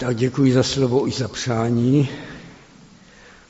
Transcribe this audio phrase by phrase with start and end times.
[0.00, 2.08] Tak děkuji za slovo i za přání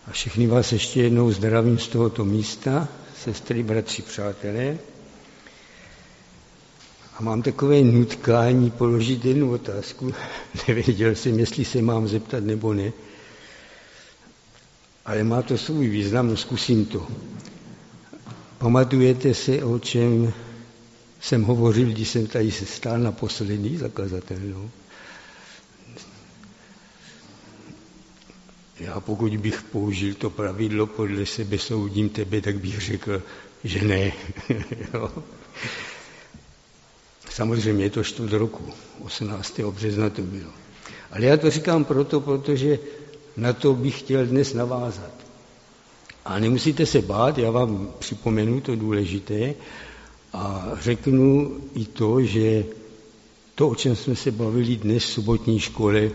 [0.07, 2.89] a všechny vás ještě jednou zdravím z tohoto místa,
[3.25, 4.79] sestry, bratři, přátelé.
[7.17, 10.13] A mám takové nutkání položit jednu otázku.
[10.69, 12.93] Nevěděl jsem, jestli se mám zeptat nebo ne.
[15.07, 17.07] Ale má to svůj význam, zkusím to.
[18.59, 20.33] Pamatujete se, o čem
[21.21, 24.71] jsem hovořil, když jsem tady se stál na poslední zakazatelnou?
[28.81, 33.23] Já pokud bych použil to pravidlo podle sebe soudím tebe, tak bych řekl,
[33.65, 34.13] že ne.
[37.31, 38.65] Samozřejmě je to čtvrt roku,
[39.03, 39.61] 18.
[39.61, 40.51] března to bylo.
[41.11, 42.79] Ale já to říkám proto, protože
[43.37, 45.15] na to bych chtěl dnes navázat.
[46.25, 49.55] A nemusíte se bát, já vám připomenu to důležité
[50.33, 52.65] a řeknu i to, že
[53.55, 56.11] to, o čem jsme se bavili dnes v sobotní škole,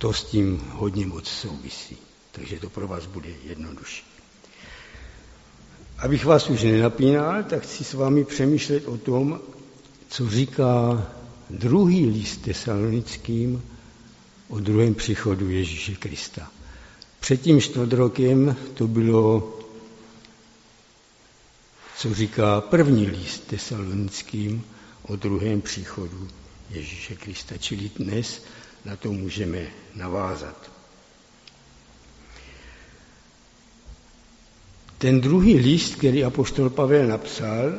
[0.00, 1.96] to s tím hodně moc souvisí.
[2.32, 4.02] Takže to pro vás bude jednodušší.
[5.98, 9.40] Abych vás už nenapínal, tak chci s vámi přemýšlet o tom,
[10.08, 11.06] co říká
[11.50, 13.62] druhý list tesalonickým
[14.48, 16.50] o druhém příchodu Ježíše Krista.
[17.20, 19.58] Před tím čtvrt rokem to bylo,
[21.96, 24.64] co říká první list tesalonickým
[25.02, 26.28] o druhém příchodu
[26.70, 27.56] Ježíše Krista.
[27.56, 28.42] Čili dnes
[28.84, 30.70] na to můžeme navázat.
[34.98, 37.72] Ten druhý list, který apoštol Pavel napsal,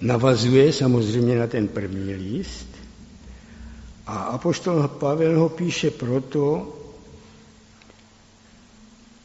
[0.00, 2.66] navazuje samozřejmě na ten první list
[4.06, 6.72] a apoštol Pavel ho píše proto,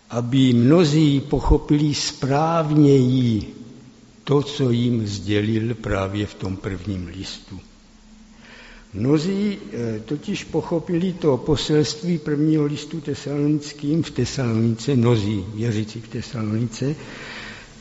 [0.10, 3.56] aby mnozí pochopili správněji
[4.24, 7.60] to, co jim sdělil právě v tom prvním listu.
[8.94, 16.96] Mnozí eh, totiž pochopili to poselství prvního listu tesalonickým v Tesalonice, mnozí věřící v Tesalonice,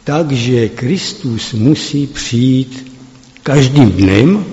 [0.04, 2.92] takže Kristus musí přijít
[3.42, 4.44] každým dnem,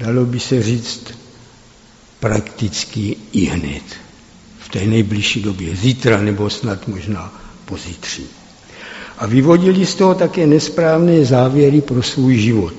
[0.00, 1.04] dalo by se říct
[2.20, 3.82] prakticky i hned,
[4.58, 8.26] v té nejbližší době, zítra nebo snad možná pozítří.
[9.18, 12.74] A vyvodili z toho také nesprávné závěry pro svůj život.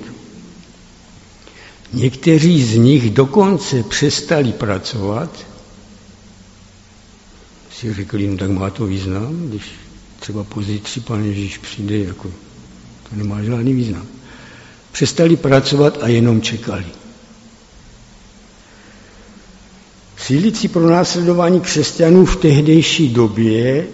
[1.92, 5.46] Někteří z nich dokonce přestali pracovat,
[7.70, 9.62] si řekli, no tak má to význam, když
[10.20, 12.28] třeba pozítří pan Ježíš přijde, jako
[13.10, 14.06] to nemá žádný význam.
[14.92, 16.84] Přestali pracovat a jenom čekali.
[20.16, 23.86] Sílící pro následování křesťanů v tehdejší době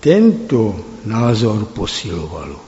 [0.00, 2.67] tento názor posilovalo.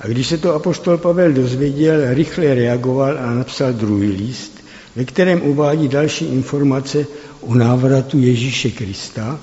[0.00, 4.64] A když se to apoštol Pavel dozvěděl, rychle reagoval a napsal druhý list,
[4.96, 7.06] ve kterém uvádí další informace
[7.40, 9.40] o návratu Ježíše Krista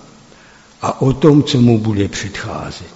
[0.81, 2.93] a o tom, co mu bude předcházet.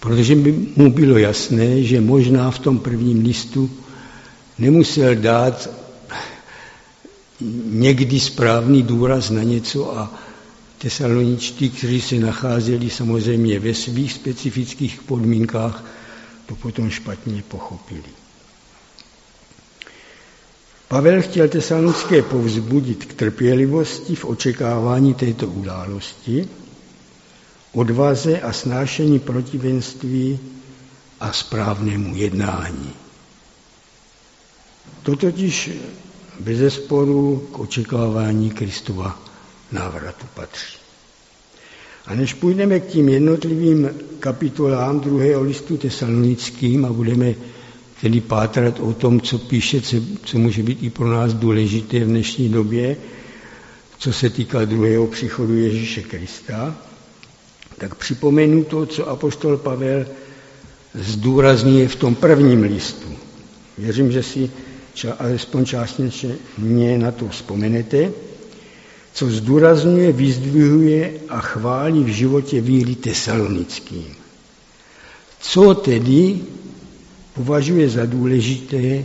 [0.00, 3.70] Protože by mu bylo jasné, že možná v tom prvním listu
[4.58, 5.70] nemusel dát
[7.70, 10.14] někdy správný důraz na něco a
[10.78, 15.84] tesaloničtí, kteří se nacházeli samozřejmě ve svých specifických podmínkách,
[16.46, 18.02] to potom špatně pochopili.
[20.88, 26.48] Pavel chtěl tesalonické povzbudit k trpělivosti v očekávání této události,
[27.72, 30.38] odvaze a snášení protivenství
[31.20, 32.92] a správnému jednání.
[35.02, 35.70] To totiž
[36.40, 39.27] bez sporu k očekávání Kristova
[39.72, 40.78] návratu patří.
[42.06, 43.90] A než půjdeme k tím jednotlivým
[44.20, 47.34] kapitolám druhého listu tesalonickým a budeme
[48.00, 49.80] tedy pátrat o tom, co píše,
[50.24, 52.96] co, může být i pro nás důležité v dnešní době,
[53.98, 56.76] co se týká druhého příchodu Ježíše Krista,
[57.78, 60.06] tak připomenu to, co apoštol Pavel
[60.94, 63.08] zdůrazňuje v tom prvním listu.
[63.78, 64.50] Věřím, že si
[65.18, 68.12] alespoň částečně na to vzpomenete,
[69.12, 74.14] co zdůrazňuje, vyzdvihuje a chválí v životě víry tesalonickým.
[75.40, 76.40] Co tedy
[77.34, 79.04] považuje za důležité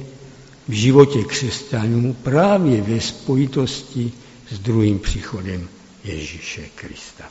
[0.68, 4.12] v životě křesťanů právě ve spojitosti
[4.52, 5.68] s druhým příchodem
[6.04, 7.24] Ježíše Krista.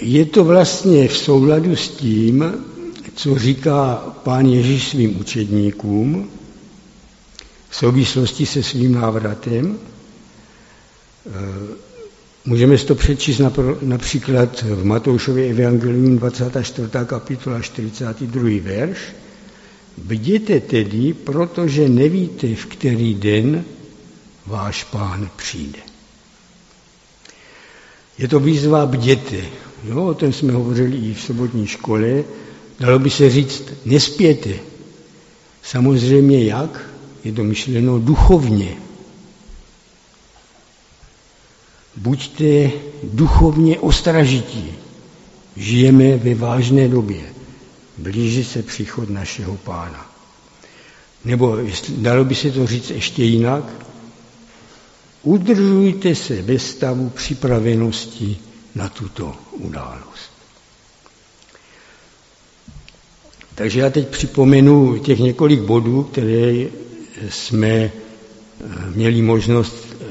[0.00, 2.44] Je to vlastně v souladu s tím,
[3.14, 3.94] co říká
[4.24, 6.30] pán Ježíš svým učedníkům
[7.72, 9.78] v souvislosti se svým návratem.
[12.44, 13.40] Můžeme si to přečíst
[13.82, 16.88] například v Matoušově evangelium 24.
[17.06, 18.42] kapitola 42.
[18.62, 18.98] verš,
[19.98, 23.64] Bděte tedy, protože nevíte, v který den
[24.46, 25.78] váš pán přijde.
[28.18, 29.36] Je to výzva bděte.
[29.84, 32.24] Jo, o tom jsme hovořili i v sobotní škole.
[32.80, 34.50] Dalo by se říct, nespěte.
[35.62, 36.91] Samozřejmě jak?
[37.24, 38.76] Je to myšleno duchovně.
[41.96, 42.70] Buďte
[43.02, 44.72] duchovně ostražití.
[45.56, 47.20] Žijeme ve vážné době.
[47.98, 50.10] Blíží se příchod našeho pána.
[51.24, 51.58] Nebo
[51.88, 53.64] dalo by se to říct ještě jinak,
[55.22, 58.36] udržujte se ve stavu připravenosti
[58.74, 60.32] na tuto událost.
[63.54, 66.66] Takže já teď připomenu těch několik bodů, které
[67.28, 67.90] jsme eh,
[68.94, 70.04] měli možnost eh,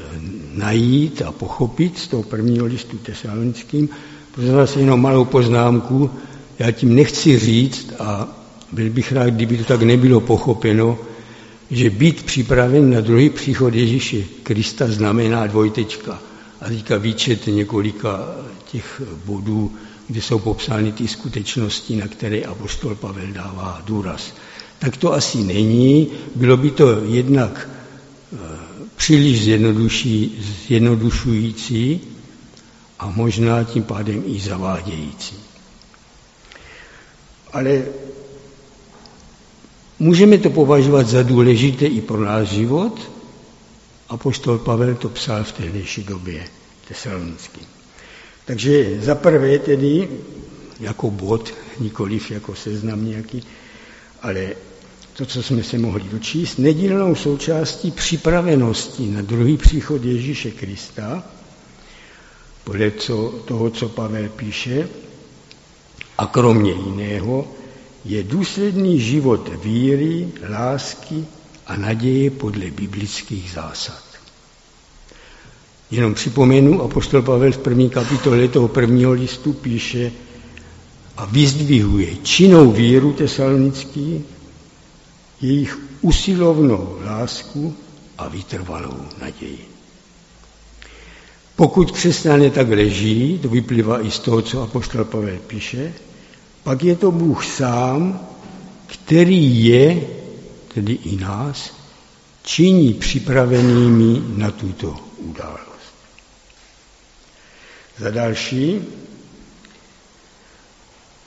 [0.54, 3.88] najít a pochopit z toho prvního listu tesalonickým.
[4.34, 6.10] Prosím vás jenom malou poznámku.
[6.58, 8.28] Já tím nechci říct, a
[8.72, 10.98] byl bych rád, kdyby to tak nebylo pochopeno,
[11.70, 16.18] že být připraven na druhý příchod Ježíše Krista znamená dvojtečka.
[16.60, 18.20] A teďka výčet několika
[18.70, 19.72] těch bodů,
[20.08, 24.34] kde jsou popsány ty skutečnosti, na které apostol Pavel dává důraz.
[24.82, 26.10] Tak to asi není.
[26.34, 27.68] Bylo by to jednak
[28.32, 28.36] eh,
[28.96, 29.42] příliš
[30.66, 32.00] zjednodušující
[32.98, 35.36] a možná tím pádem i zavádějící.
[37.52, 37.82] Ale
[40.02, 43.10] Můžeme to považovat za důležité i pro náš život.
[44.08, 46.44] A poštol Pavel to psal v tehdejší době
[46.88, 47.60] tesalonický.
[48.44, 50.08] Takže za prvé tedy,
[50.80, 53.42] jako bod, nikoliv jako seznam nějaký,
[54.22, 54.52] ale
[55.16, 61.24] to, co jsme se mohli dočíst, nedílnou součástí připravenosti na druhý příchod Ježíše Krista,
[62.64, 64.88] podle co, toho, co Pavel píše,
[66.18, 67.48] a kromě jiného,
[68.04, 71.24] je důsledný život víry, lásky
[71.66, 74.02] a naděje podle biblických zásad.
[75.90, 80.12] Jenom připomenu, apostol Pavel v první kapitole toho prvního listu píše
[81.16, 84.24] a vyzdvihuje činou víru tesalonický,
[85.42, 87.76] jejich usilovnou lásku
[88.18, 89.68] a vytrvalou naději.
[91.56, 95.92] Pokud křesťané tak leží, to vyplývá i z toho, co apostol Pavel píše,
[96.62, 98.20] pak je to Bůh sám,
[98.86, 100.00] který je,
[100.74, 101.76] tedy i nás,
[102.42, 105.94] činí připravenými na tuto událost.
[107.98, 108.80] Za další,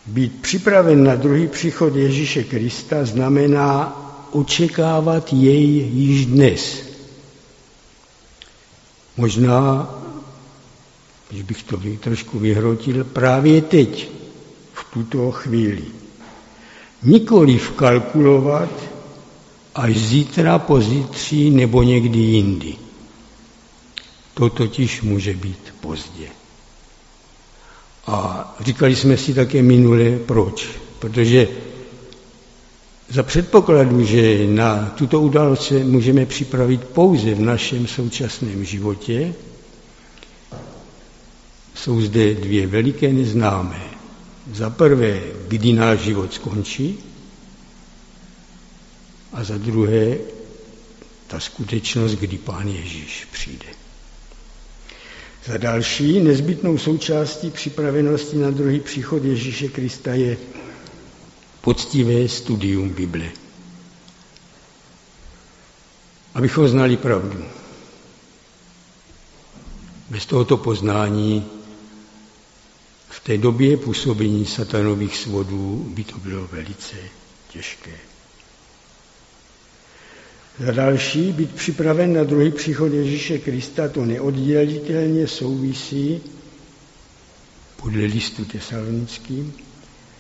[0.05, 4.04] být připraven na druhý příchod Ježíše Krista znamená
[4.35, 6.83] očekávat jej již dnes.
[9.17, 9.89] Možná,
[11.29, 14.15] když bych to trošku vyhrotil, právě teď
[14.95, 15.83] tuto chvíli.
[17.03, 18.71] Nikoli vkalkulovat
[19.75, 22.75] až zítra, pozítří nebo někdy jindy.
[24.33, 26.27] To totiž může být pozdě.
[28.07, 28.17] A
[28.59, 30.67] říkali jsme si také minule, proč.
[30.99, 31.47] Protože
[33.09, 39.33] za předpokladu, že na tuto událost se můžeme připravit pouze v našem současném životě,
[41.75, 43.81] jsou zde dvě veliké neznámé.
[44.53, 46.97] Za prvé, kdy náš život skončí
[49.33, 50.17] a za druhé,
[51.27, 53.65] ta skutečnost, kdy Pán Ježíš přijde.
[55.45, 60.37] Za další, nezbytnou součástí připravenosti na druhý příchod Ježíše Krista je
[61.65, 63.31] poctivé studium Bible.
[66.33, 67.45] Abychom znali pravdu.
[70.09, 71.45] Bez tohoto poznání
[73.09, 76.95] v té době působení satanových svodů by to bylo velice
[77.49, 77.97] těžké.
[80.59, 86.21] Za další, být připraven na druhý příchod Ježíše Krista, to neoddělitelně souvisí,
[87.75, 89.53] podle listu tesalonickým,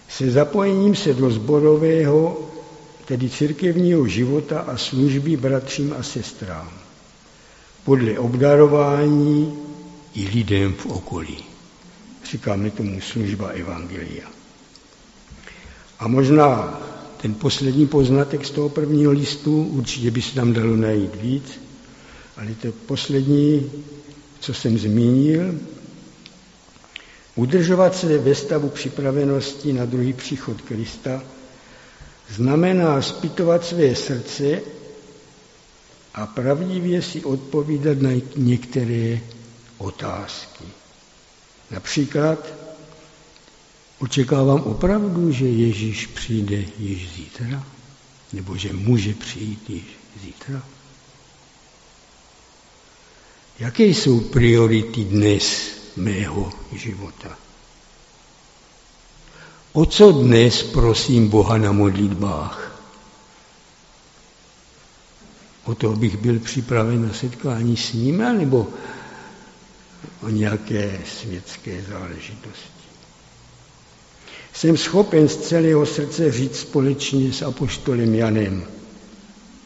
[0.09, 2.49] se zapojením se do zborového,
[3.05, 6.69] tedy církevního života a služby bratřím a sestrám,
[7.83, 9.57] podle obdarování
[10.13, 11.37] i lidem v okolí.
[12.31, 14.27] Říkáme tomu služba Evangelia.
[15.99, 16.79] A možná
[17.21, 21.59] ten poslední poznatek z toho prvního listu, určitě by se tam dalo najít víc,
[22.37, 23.71] ale to poslední,
[24.39, 25.59] co jsem zmínil,
[27.35, 31.23] udržovat se ve stavu připravenosti na druhý příchod Krista,
[32.29, 34.61] znamená zpytovat své srdce
[36.13, 39.19] a pravdivě si odpovídat na některé
[39.77, 40.63] otázky.
[41.71, 42.53] Například
[43.99, 47.63] očekávám opravdu, že Ježíš přijde již zítra?
[48.35, 49.83] nebo že může přijít již
[50.23, 50.63] zítra?
[53.59, 57.37] Jaké jsou priority dnes mého života?
[59.73, 62.81] O co dnes prosím Boha na modlitbách?
[65.63, 68.67] O to, abych byl připraven na setkání s ním, nebo
[70.21, 72.75] o nějaké světské záležitosti.
[74.53, 78.67] Jsem schopen z celého srdce říct společně s apoštolem Janem,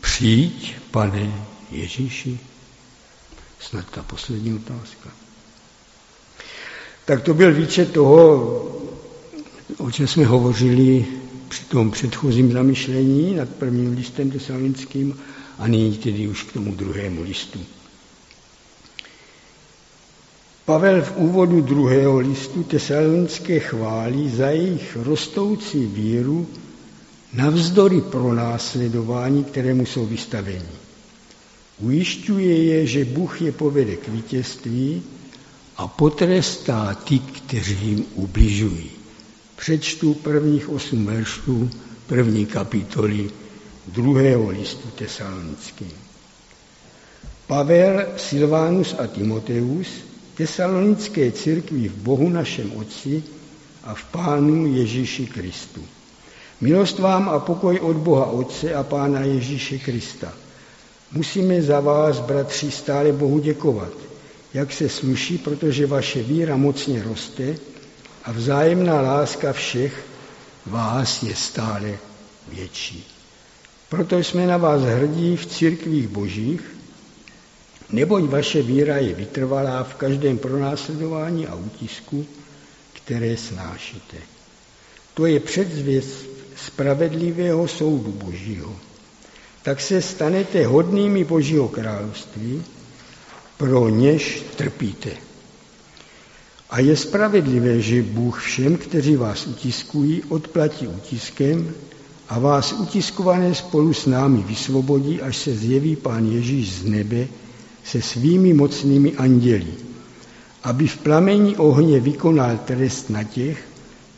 [0.02, 2.40] přijď, pane Ježíši.
[3.60, 5.19] Snad ta poslední otázka.
[7.10, 8.16] Tak to byl výčet toho,
[9.78, 11.06] o čem jsme hovořili
[11.48, 15.20] při tom předchozím zamyšlení nad prvním listem tesalonickým
[15.58, 17.60] a nyní tedy už k tomu druhému listu.
[20.66, 26.48] Pavel v úvodu druhého listu tesalonické chválí za jejich rostoucí víru
[27.34, 30.70] navzdory pronásledování, kterému jsou vystaveni.
[31.80, 35.04] Ujišťuje je, že Bůh je povede k vítězství
[35.80, 38.92] a potrestá ty, kteří jim ubližují.
[39.56, 41.70] Přečtu prvních osm veršů
[42.08, 43.30] první kapitoly
[43.88, 45.92] druhého listu tesalonickým.
[47.48, 49.88] Pavel, Silvánus a Timoteus
[50.36, 53.24] tesalonické církvi v Bohu našem Otci
[53.84, 55.82] a v Pánu Ježíši Kristu.
[56.62, 60.34] Milost vám a pokoj od Boha Otce a Pána Ježíše Krista.
[61.12, 64.09] Musíme za vás, bratři, stále Bohu děkovat,
[64.53, 67.56] jak se sluší, protože vaše víra mocně roste
[68.24, 70.06] a vzájemná láska všech
[70.65, 71.98] vás je stále
[72.48, 73.08] větší.
[73.89, 76.62] Proto jsme na vás hrdí v církvích božích,
[77.89, 82.25] neboť vaše víra je vytrvalá v každém pronásledování a útisku,
[82.94, 84.18] které snášíte.
[85.13, 86.25] To je předzvěst
[86.56, 88.75] spravedlivého soudu Božího.
[89.63, 92.63] Tak se stanete hodnými Božího království,
[93.60, 95.10] pro něž trpíte.
[96.70, 101.72] A je spravedlivé, že Bůh všem, kteří vás utiskují, odplatí utiskem
[102.30, 107.28] a vás utiskované spolu s námi vysvobodí, až se zjeví Pán Ježíš z nebe
[107.84, 109.74] se svými mocnými anděli,
[110.63, 113.68] aby v plamení ohně vykonal trest na těch,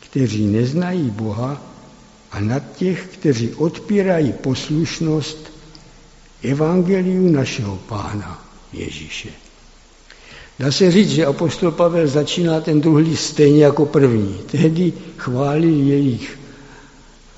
[0.00, 1.62] kteří neznají Boha
[2.32, 5.52] a na těch, kteří odpírají poslušnost
[6.42, 9.28] evangeliu našeho Pána Ježíše.
[10.58, 14.38] Dá se říct, že apostol Pavel začíná ten druhý stejně jako první.
[14.46, 16.38] Tehdy chválil jejich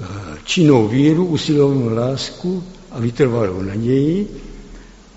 [0.00, 0.06] eh,
[0.44, 4.28] činnou víru, usilovnou lásku a vytrvalou naději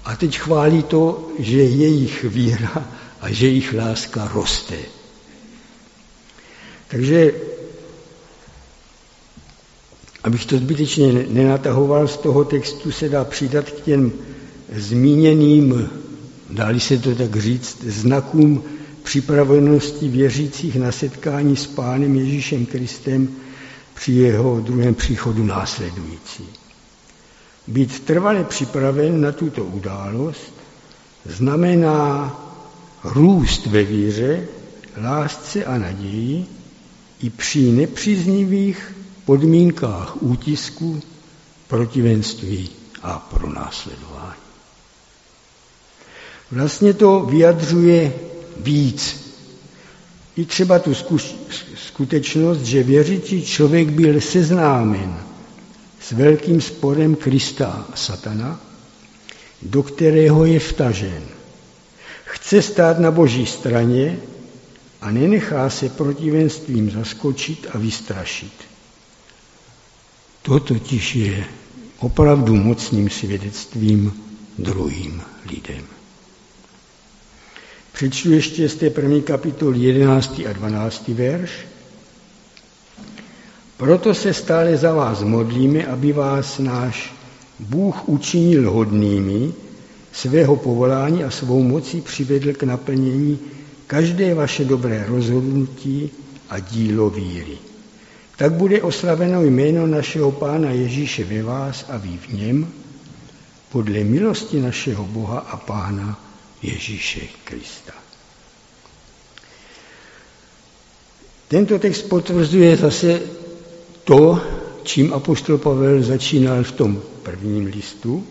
[0.06, 2.88] a teď chválí to, že jejich víra
[3.22, 4.76] a že jejich láska roste.
[6.88, 7.34] Takže,
[10.24, 14.12] abych to zbytečně nenatahoval, z toho textu se dá přidat k těm
[14.76, 15.90] zmíněným,
[16.50, 18.64] dali se to tak říct, znakům
[19.04, 23.30] připravenosti věřících na setkání s Pánem Ježíšem Kristem
[23.94, 26.44] při jeho druhém příchodu následující.
[27.68, 30.54] Být trvale připraven na tuto událost
[31.26, 32.36] znamená
[33.04, 34.48] růst ve víře,
[35.02, 36.46] lásce a naději
[37.20, 41.02] i při nepříznivých podmínkách útisku,
[41.68, 42.70] protivenství
[43.04, 44.47] a pronásledování.
[46.52, 48.14] Vlastně to vyjadřuje
[48.58, 49.28] víc.
[50.36, 50.94] I třeba tu
[51.76, 55.18] skutečnost, že věřící člověk byl seznámen
[56.00, 58.60] s velkým sporem Krista a Satana,
[59.62, 61.24] do kterého je vtažen.
[62.26, 64.20] Chce stát na boží straně
[65.02, 68.54] a nenechá se protivenstvím zaskočit a vystrašit.
[70.42, 71.46] To totiž je
[72.00, 74.24] opravdu mocným svědectvím
[74.58, 75.97] druhým lidem.
[77.98, 80.42] Přečtu ještě z té první kapitoly 11.
[80.50, 81.08] a 12.
[81.08, 81.52] verš.
[83.78, 87.14] Proto se stále za vás modlíme, aby vás náš
[87.60, 89.54] Bůh učinil hodnými
[90.12, 93.40] svého povolání a svou mocí přivedl k naplnění
[93.88, 96.10] každé vaše dobré rozhodnutí
[96.50, 97.58] a dílo víry.
[98.36, 102.68] Tak bude oslaveno jméno našeho Pána Ježíše ve vás a vy v něm,
[103.72, 106.27] podle milosti našeho Boha a Pána
[106.62, 107.94] Ježíše Krista.
[111.48, 113.22] Tento text potvrzuje zase
[114.04, 114.42] to,
[114.84, 118.28] čím apoštol Pavel začínal v tom prvním listu,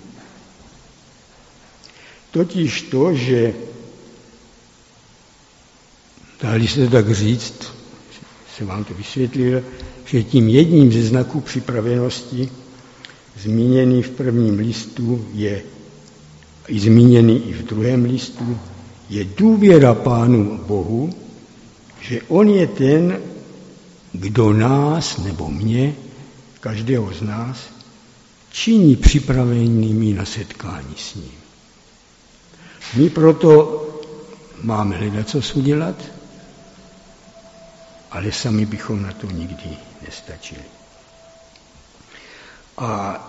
[2.31, 3.55] totiž to, že
[6.43, 7.73] dali se tak říct,
[8.57, 9.65] jsem vám to vysvětlil,
[10.05, 12.51] že tím jedním ze znaků připravenosti
[13.39, 15.63] zmíněný v prvním listu, je
[16.69, 18.59] i zmíněný i v druhém listu,
[19.09, 21.15] je důvěra Pánu Bohu,
[22.01, 23.21] že On je ten,
[24.13, 25.95] kdo nás nebo mě,
[26.61, 27.59] každého z nás,
[28.51, 31.39] činí připravenými na setkání s ním.
[32.95, 33.83] My proto
[34.63, 35.95] máme hledat, co udělat,
[38.11, 40.63] ale sami bychom na to nikdy nestačili.
[42.79, 43.21] A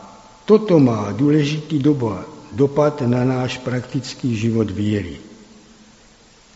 [0.45, 2.25] toto má důležitý doba,
[2.57, 5.17] dopad na náš praktický život víry.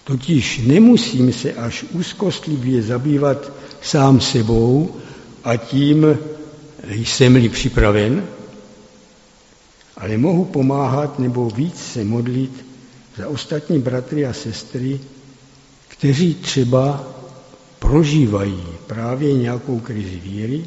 [0.03, 4.95] Totiž nemusím se až úzkostlivě zabývat sám sebou
[5.43, 6.17] a tím
[6.89, 8.25] jsem-li připraven,
[9.97, 12.65] ale mohu pomáhat nebo víc se modlit
[13.17, 14.99] za ostatní bratry a sestry,
[15.87, 17.03] kteří třeba
[17.79, 20.65] prožívají právě nějakou krizi víry,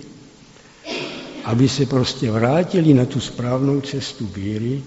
[1.45, 4.83] aby se prostě vrátili na tu správnou cestu víry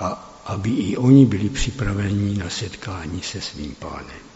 [0.00, 4.28] a aby i oni byli připraveni na setkání se svým pánem.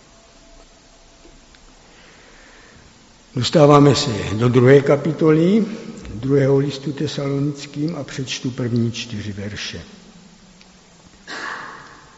[3.37, 5.67] Dostáváme se do druhé kapitoly,
[6.15, 9.81] druhého listu tesalonickým a přečtu první čtyři verše.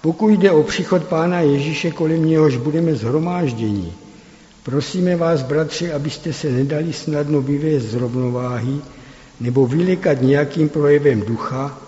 [0.01, 3.93] Pokud jde o příchod Pána Ježíše, kolem něhož budeme zhromážděni,
[4.63, 8.77] prosíme vás, bratři, abyste se nedali snadno vyvést z rovnováhy
[9.41, 11.79] nebo vylekat nějakým projevem ducha,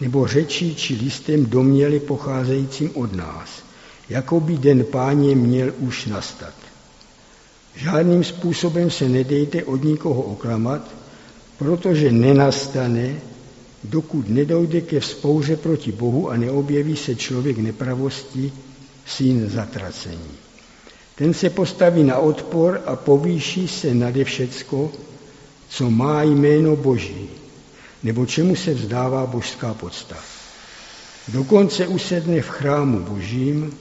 [0.00, 3.48] nebo řečí či listem doměli pocházejícím od nás,
[4.08, 6.54] jako by den páně měl už nastat.
[7.76, 10.94] Žádným způsobem se nedejte od nikoho oklamat,
[11.58, 13.14] protože nenastane,
[13.84, 18.52] dokud nedojde ke vzpouře proti Bohu a neobjeví se člověk nepravosti,
[19.06, 20.34] syn zatracení.
[21.14, 24.92] Ten se postaví na odpor a povýší se nade všecko,
[25.68, 27.28] co má jméno Boží,
[28.04, 30.16] nebo čemu se vzdává božská podsta.
[31.28, 33.78] Dokonce usedne v chrámu Božím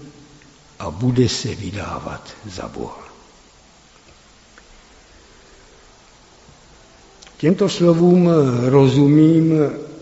[0.80, 3.04] a bude se vydávat za Boha.
[7.38, 8.30] Těmto slovům
[8.66, 9.54] rozumím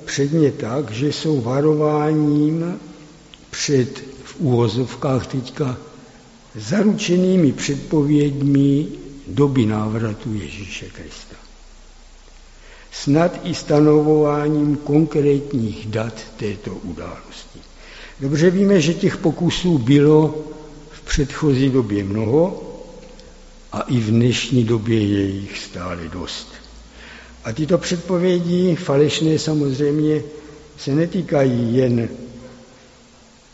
[0.05, 2.79] předně tak, že jsou varováním
[3.49, 5.77] před v úvozovkách teďka
[6.55, 8.87] zaručenými předpověďmi
[9.27, 11.40] doby návratu Ježíše Krista.
[12.91, 17.59] Snad i stanovováním konkrétních dat této události.
[18.19, 20.35] Dobře víme, že těch pokusů bylo
[20.91, 22.63] v předchozí době mnoho
[23.71, 26.47] a i v dnešní době je jich stále dost.
[27.43, 30.21] A tyto předpovědi, falešné samozřejmě,
[30.77, 32.09] se netýkají jen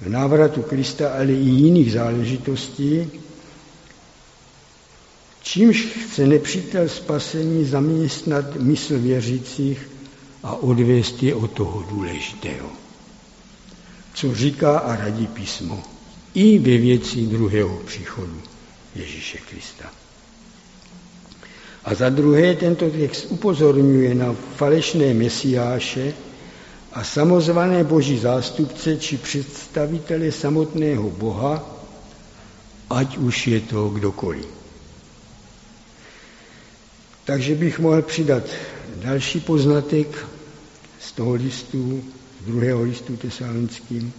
[0.07, 3.11] návratu Krista, ale i jiných záležitostí,
[5.57, 9.89] čímž chce nepřítel spasení zaměstnat mysl věřících
[10.43, 12.69] a odvést je od toho důležitého.
[14.13, 15.83] Co říká a radí písmo
[16.33, 18.41] i ve věci druhého příchodu
[18.95, 19.85] Ježíše Krista.
[21.85, 26.13] A za druhé tento text upozorňuje na falešné mesiáše
[26.93, 31.65] a samozvané boží zástupce či představitele samotného Boha,
[32.89, 34.56] ať už je to kdokoliv.
[37.27, 38.43] Takže bych mohl přidat
[38.95, 40.25] další poznatek
[40.99, 42.03] z toho listu,
[42.43, 44.13] z druhého listu tesalonickým.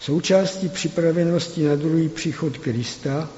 [0.00, 3.28] Součástí připravenosti na druhý příchod Krista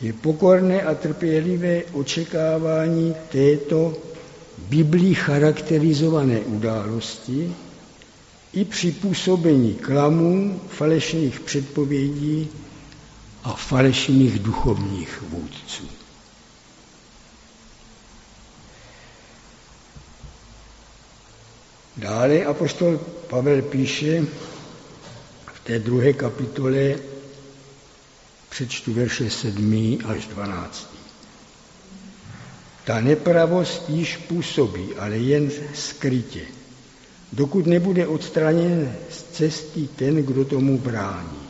[0.00, 3.96] je pokorné a trpělivé očekávání této
[4.58, 7.54] Biblí charakterizované události
[8.52, 12.48] i při působení klamů, falešných předpovědí
[13.44, 15.97] a falešných duchovních vůdců.
[21.98, 24.22] Dále apoštol Pavel píše
[25.54, 26.94] v té druhé kapitole
[28.48, 29.98] Přečtu verše 7.
[30.04, 30.94] až 12.
[32.84, 36.40] Ta nepravost již působí, ale jen skrytě,
[37.32, 41.48] dokud nebude odstraněn z cesty ten, kdo tomu brání.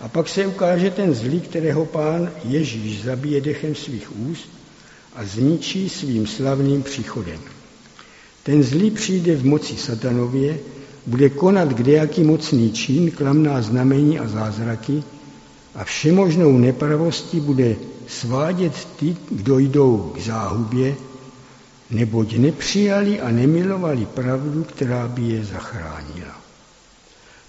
[0.00, 4.48] A pak se ukáže ten zlý, kterého pán Ježíš zabije dechem svých úst
[5.14, 7.59] a zničí svým slavným příchodem.
[8.42, 10.58] Ten zlý přijde v moci satanově,
[11.06, 15.02] bude konat kdejaký mocný čin, klamná znamení a zázraky,
[15.74, 17.76] a všemožnou nepravostí bude
[18.06, 20.96] svádět ty, kdo jdou k záhubě,
[21.90, 26.40] neboť nepřijali a nemilovali pravdu, která by je zachránila.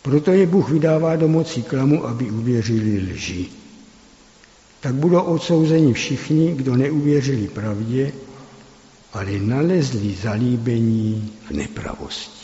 [0.01, 3.45] Proto je Bůh vydává do moci klamu, aby uvěřili lži.
[4.79, 8.11] Tak budou odsouzeni všichni, kdo neuvěřili pravdě,
[9.13, 12.41] ale nalezli zalíbení v nepravosti.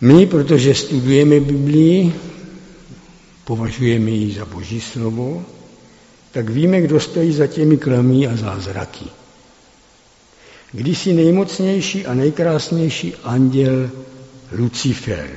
[0.00, 2.14] My, protože studujeme Biblii,
[3.44, 5.44] považujeme ji za boží slovo,
[6.32, 9.04] tak víme, kdo stojí za těmi klamí a zázraky.
[10.72, 13.90] Kdysi nejmocnější a nejkrásnější anděl
[14.52, 15.30] Lucifer,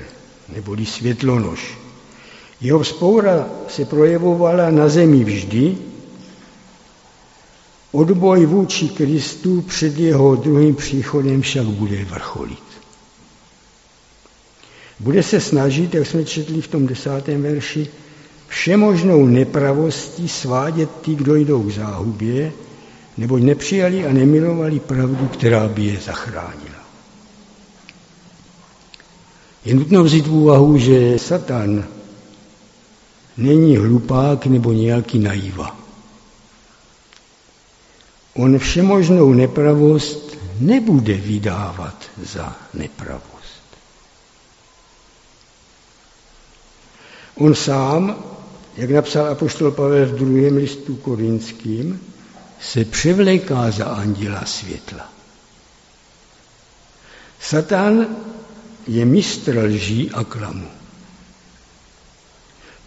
[0.50, 1.78] neboli světlonož.
[2.62, 5.78] Jeho vzpoura se projevovala na zemi vždy,
[7.92, 12.64] odboj vůči Kristu před jeho druhým příchodem však bude vrcholit.
[15.00, 17.88] Bude se snažit, jak jsme četli v tom desátém verši,
[18.48, 22.52] všemožnou nepravostí svádět ty, kdo jdou k záhubě,
[23.18, 26.80] neboť nepřijali a nemilovali pravdu, která by je zachránila.
[29.66, 31.86] Je nutno vzít v úvahu, že Satan
[33.38, 35.89] není hlupák nebo nějaký naíva.
[38.40, 43.64] On všemožnou nepravost nebude vydávat za nepravost.
[47.36, 48.16] On sám,
[48.78, 52.02] jak napsal apoštol Pavel v druhém listu korinským,
[52.62, 55.14] se převléká za anděla světla.
[57.40, 58.08] Satan
[58.88, 60.68] je mistr lží a klamu.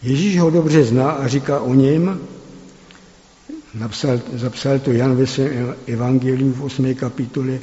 [0.02, 2.28] Ježíš ho dobře zná a říká o něm,
[3.74, 6.94] napsal, zapsal to Jan ve svém evangeliu v 8.
[6.94, 7.58] kapitole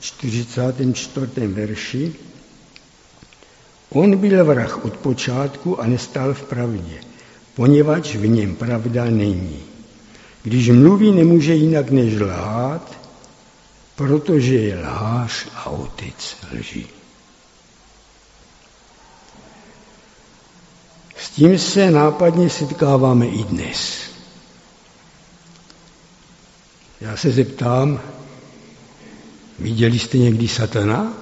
[0.00, 1.46] 44.
[1.46, 2.12] verši,
[3.90, 7.00] on byl vrah od počátku a nestal v pravdě,
[7.54, 9.62] poněvadž v něm pravda není.
[10.42, 12.98] Když mluví, nemůže jinak než lhát,
[13.96, 16.86] protože je lhář a otec lží.
[21.16, 24.09] S tím se nápadně setkáváme i dnes.
[27.00, 28.00] Já se zeptám,
[29.58, 31.12] viděli jste někdy satana?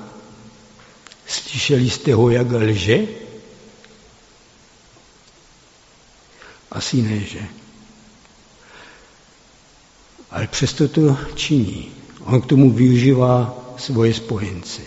[1.26, 3.06] Slyšeli jste ho, jak lže?
[6.70, 7.40] Asi ne, že?
[10.30, 11.90] Ale přesto to činí.
[12.24, 14.82] On k tomu využívá svoje spojence.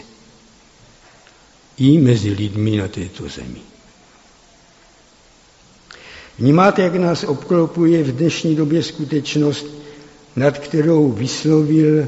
[1.78, 3.62] I mezi lidmi na této zemi.
[6.40, 9.81] Vnímáte, jak nás obklopuje v dnešní době skutečnost,
[10.36, 12.08] nad kterou vyslovil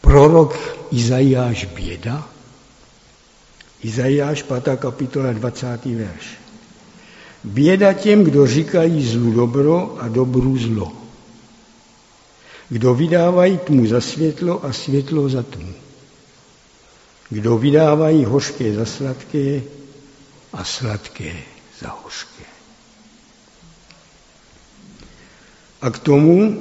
[0.00, 2.28] prorok Izajáš běda?
[3.82, 4.68] Izajáš 5.
[4.76, 5.84] kapitola 20.
[5.84, 6.38] verš.
[7.44, 10.92] Běda těm, kdo říkají zlu dobro a dobru zlo.
[12.68, 15.74] Kdo vydávají tmu za světlo a světlo za tmu.
[17.30, 19.62] Kdo vydávají hořké za sladké
[20.52, 21.36] a sladké
[21.80, 22.55] za hořké.
[25.82, 26.58] A k tomu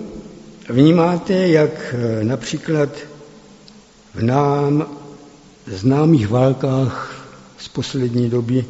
[0.69, 2.89] vnímáte, jak eh, například
[4.15, 4.87] v nám
[5.67, 7.25] známých válkách
[7.57, 8.65] z poslední doby,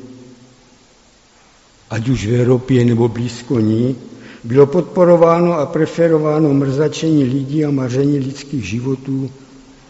[1.89, 3.95] ať už v Evropě nebo blízko ní,
[4.43, 9.31] bylo podporováno a preferováno mrzačení lidí a maření lidských životů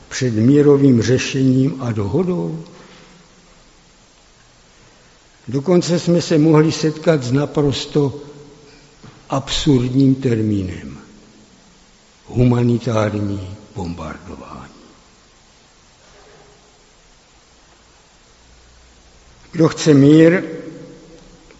[0.09, 2.59] před mírovým řešením a dohodou?
[5.47, 8.13] Dokonce jsme se mohli setkat s naprosto
[9.29, 10.97] absurdním termínem.
[12.25, 14.73] Humanitární bombardování.
[19.51, 20.43] Kdo chce mír,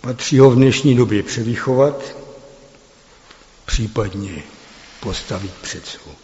[0.01, 2.15] patří ho v dnešní době převychovat,
[3.65, 4.43] případně
[4.99, 6.17] postavit před soud.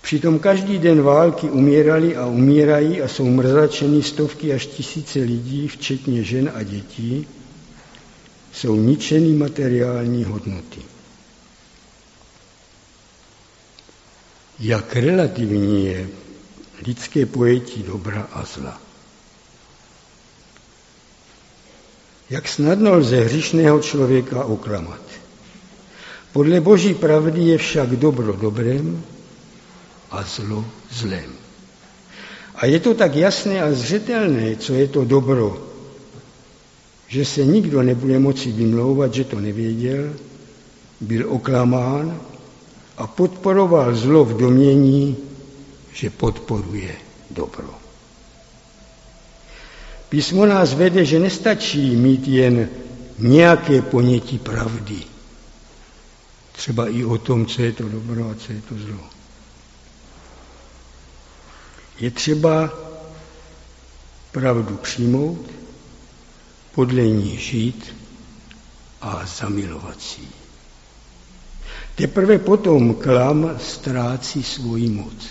[0.00, 6.22] Přitom každý den války umírali a umírají a jsou mrzačeny stovky až tisíce lidí, včetně
[6.24, 7.26] žen a dětí,
[8.52, 10.80] jsou ničeny materiální hodnoty.
[14.60, 16.08] Jak relativní je
[16.86, 18.80] lidské pojetí dobra a zla.
[22.30, 25.02] Jak snadno lze hřišného člověka oklamat.
[26.32, 29.04] Podle boží pravdy je však dobro dobrem
[30.10, 31.32] a zlo zlem.
[32.54, 35.69] A je to tak jasné a zřetelné, co je to dobro
[37.10, 40.14] že se nikdo nebude moci vymlouvat, že to nevěděl,
[41.00, 42.20] byl oklamán
[42.96, 45.16] a podporoval zlo v domění,
[45.92, 46.94] že podporuje
[47.30, 47.74] dobro.
[50.08, 52.68] Písmo nás vede, že nestačí mít jen
[53.18, 54.98] nějaké ponětí pravdy.
[56.52, 59.04] Třeba i o tom, co je to dobro a co je to zlo.
[62.00, 62.70] Je třeba
[64.32, 65.59] pravdu přijmout,
[66.74, 67.96] podle ní žít
[69.00, 70.20] a zamilovat si.
[71.94, 75.26] Teprve potom klam ztrácí svoji moc.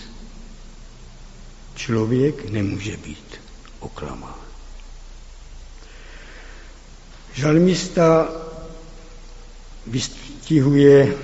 [1.75, 3.39] Člověk nemůže být
[3.79, 4.35] oklamán.
[7.33, 8.29] Žalmista
[9.87, 11.17] vystihuje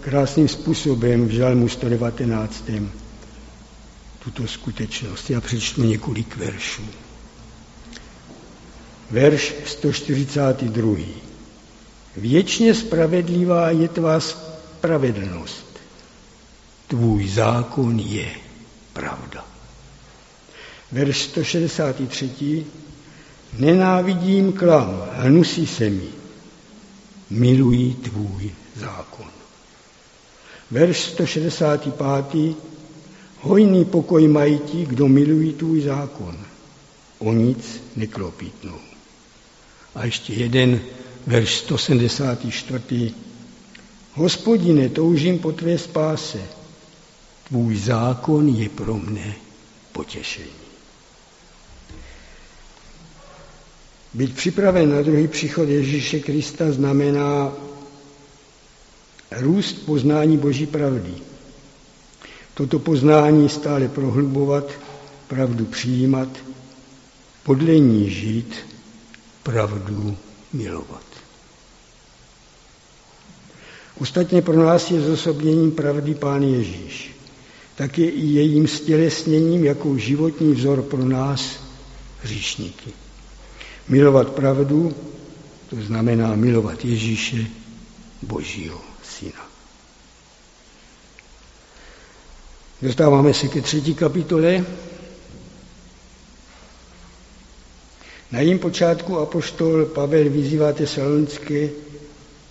[0.00, 2.64] krásným způsobem v žalmu 119.
[4.24, 5.30] tuto skutečnost.
[5.30, 6.82] Já přečtu několik veršů.
[9.10, 10.96] Verš 142.
[12.16, 15.66] Věčně spravedlivá je tvá spravedlnost.
[16.88, 18.30] Tvůj zákon je
[18.92, 19.46] pravda.
[20.92, 22.66] Verš 163.
[23.58, 26.08] Nenávidím klam, hnusí se mi.
[27.30, 29.26] Miluji tvůj zákon.
[30.70, 32.56] Verš 165.
[33.40, 36.38] Hojný pokoj mají ti, kdo milují tvůj zákon.
[37.18, 38.78] O nic neklopítnou.
[39.98, 40.80] A ještě jeden
[41.26, 43.14] verš 174.
[44.12, 46.38] Hospodine, toužím po tvé spáse.
[47.48, 49.34] Tvůj zákon je pro mne
[49.92, 50.68] potěšení.
[54.14, 57.52] Být připraven na druhý příchod Ježíše Krista znamená
[59.30, 61.14] růst poznání Boží pravdy.
[62.54, 64.70] Toto poznání stále prohlubovat,
[65.28, 66.28] pravdu přijímat,
[67.42, 68.67] podle ní žít,
[69.48, 70.16] pravdu
[70.52, 71.04] milovat.
[74.00, 77.10] Ostatně pro nás je zosobněním pravdy Pán Ježíš.
[77.74, 81.60] Tak je i jejím stělesněním jako životní vzor pro nás,
[82.22, 82.90] hříšníky.
[83.88, 84.94] Milovat pravdu,
[85.70, 87.46] to znamená milovat Ježíše,
[88.22, 89.48] Božího syna.
[92.82, 94.64] Dostáváme se ke třetí kapitole.
[98.38, 101.68] Na jím počátku apoštol Pavel vyzývá Tesalonické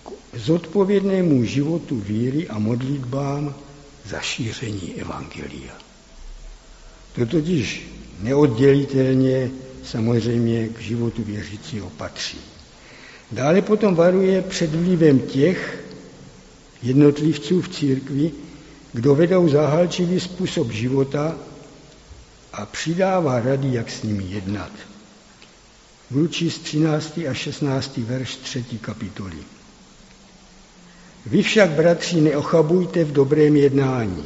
[0.04, 3.54] k zodpovědnému životu víry a modlitbám
[4.04, 5.72] za šíření Evangelia.
[7.14, 7.88] To totiž
[8.20, 9.50] neoddělitelně
[9.84, 12.38] samozřejmě k životu věřícího patří.
[13.32, 15.84] Dále potom varuje před vlivem těch
[16.82, 18.30] jednotlivců v církvi,
[18.92, 21.36] kdo vedou záhalčivý způsob života
[22.52, 24.72] a přidává rady, jak s nimi jednat.
[26.10, 27.20] Budu číst 13.
[27.30, 27.96] a 16.
[27.96, 28.64] verš 3.
[28.80, 29.36] kapitoly.
[31.26, 34.24] Vy však, bratři, neochabujte v dobrém jednání.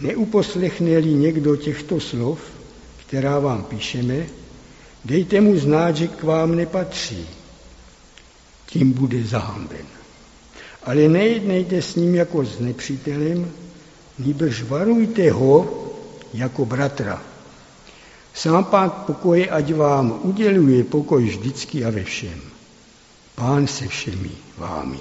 [0.00, 2.40] Neuposlechne-li někdo těchto slov,
[3.06, 4.26] která vám píšeme,
[5.04, 7.26] dejte mu znát, že k vám nepatří.
[8.66, 9.86] Tím bude zahamben.
[10.82, 13.52] Ale nejednejte s ním jako s nepřítelem,
[14.18, 15.86] nýbrž varujte ho
[16.34, 17.29] jako bratra.
[18.34, 22.40] Sám pán pokoje, ať vám uděluje pokoj vždycky a ve všem.
[23.34, 24.98] Pán se všemi vámi.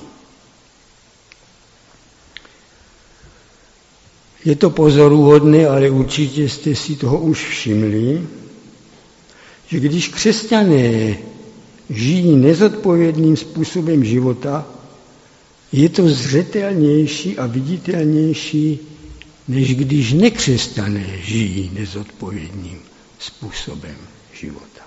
[4.46, 8.28] Je to pozoruhodné, ale určitě jste si toho už všimli,
[9.68, 11.18] že když křesťané
[11.90, 14.68] žijí nezodpovědným způsobem života,
[15.72, 18.80] je to zřetelnější a viditelnější,
[19.48, 22.89] než když nekřesťané žijí nezodpovědným
[23.20, 23.98] způsobem
[24.34, 24.82] života.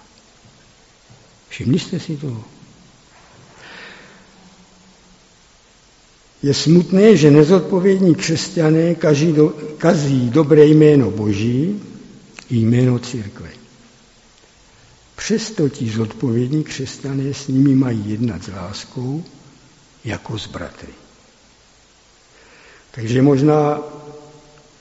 [1.49, 2.45] Všimli jste si toho?
[6.43, 11.83] Je smutné, že nezodpovědní křesťané kazí, do, kazí dobré jméno Boží
[12.51, 13.51] i jméno církve.
[15.17, 19.25] Přesto ti zodpovědní křesťané s nimi mají jednat s láskou,
[20.05, 20.93] jako s bratry.
[22.91, 23.81] Takže možná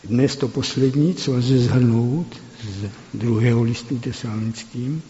[0.04, 5.02] dnes to poslední, co lze zhrnout z druhého listu tesalonickým,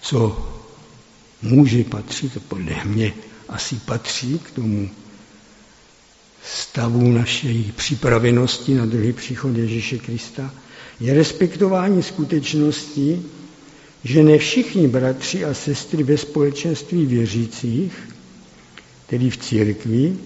[0.00, 0.48] co
[1.42, 3.12] může patřit, podle mě
[3.48, 4.90] asi patří k tomu
[6.44, 10.54] stavu naší připravenosti na druhý příchod Ježíše Krista,
[11.00, 13.22] je respektování skutečnosti,
[14.04, 18.08] že ne všichni bratři a sestry ve společenství věřících,
[19.06, 20.16] tedy v církvi,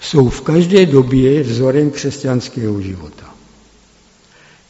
[0.00, 3.31] jsou v každé době vzorem křesťanského života.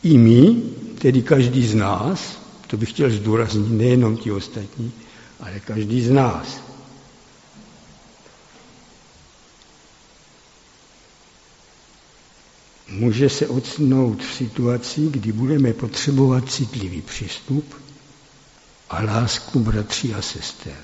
[0.03, 0.63] I my,
[0.99, 4.93] tedy každý z nás, to bych chtěl zdůraznit, nejenom ti ostatní,
[5.41, 6.61] ale každý z nás.
[12.89, 17.75] Může se odstnout v situaci, kdy budeme potřebovat citlivý přístup
[18.91, 20.77] a lásku bratří a sester.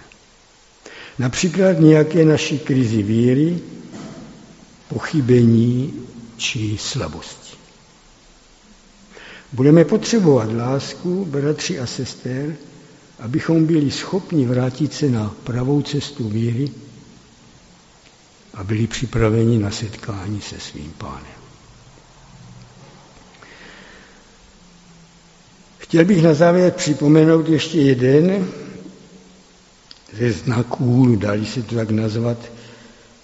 [1.18, 3.58] Například nějaké naší krizi víry,
[4.88, 5.92] pochybení
[6.36, 7.57] či slabosti.
[9.52, 12.56] Budeme potřebovat lásku bratří a sester,
[13.18, 16.70] abychom byli schopni vrátit se na pravou cestu víry
[18.54, 21.38] a byli připraveni na setkání se svým pánem.
[25.78, 28.48] Chtěl bych na závěr připomenout ještě jeden
[30.18, 32.38] ze znaků, dali se to tak nazvat,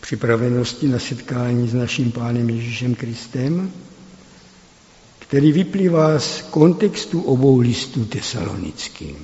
[0.00, 3.72] připravenosti na setkání s naším Pánem Ježíšem Kristem,
[5.28, 9.16] který vyplývá z kontextu obou listů tesalonickým.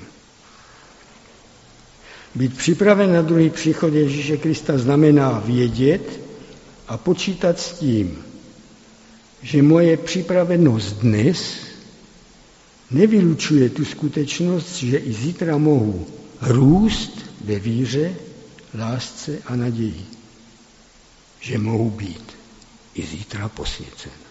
[2.34, 6.20] Být připraven na druhý příchod Ježíše Krista znamená vědět
[6.88, 8.24] a počítat s tím,
[9.42, 11.56] že moje připravenost dnes
[12.90, 16.06] nevylučuje tu skutečnost, že i zítra mohu
[16.42, 18.14] růst ve víře,
[18.78, 20.04] lásce a naději.
[21.40, 22.32] Že mohu být
[22.94, 24.29] i zítra posvěcen.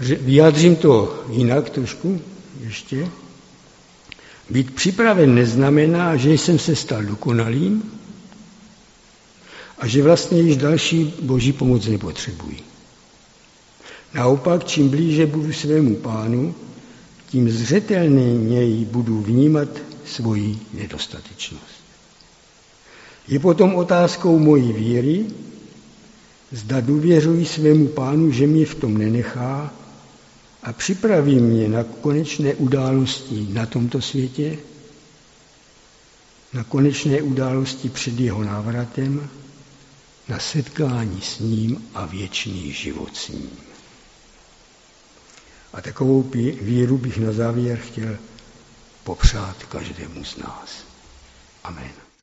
[0.00, 2.20] Vyjádřím to jinak trošku
[2.60, 3.08] ještě.
[4.50, 7.92] Být připraven neznamená, že jsem se stal dokonalým
[9.78, 12.56] a že vlastně již další boží pomoc nepotřebuji.
[14.14, 16.54] Naopak, čím blíže budu svému pánu,
[17.28, 19.68] tím zřetelněji budu vnímat
[20.04, 21.80] svoji nedostatečnost.
[23.28, 25.26] Je potom otázkou mojí víry,
[26.52, 29.72] zda důvěřuji svému pánu, že mě v tom nenechá
[30.62, 34.58] a připraví mě na konečné události na tomto světě,
[36.52, 39.30] na konečné události před jeho návratem,
[40.28, 43.50] na setkání s ním a věčný život s ním.
[45.72, 46.22] A takovou
[46.60, 48.16] víru bych na závěr chtěl
[49.04, 50.84] popřát každému z nás.
[51.64, 52.09] Amen.